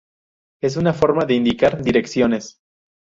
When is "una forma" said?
0.77-1.25